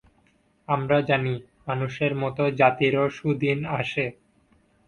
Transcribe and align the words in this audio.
আমরা 0.67 0.97
জানি, 1.01 1.35
মানুষের 1.67 2.11
মত 2.15 2.37
জাতিরও 2.59 3.05
সুদিন 3.09 3.59
আসে। 3.79 4.05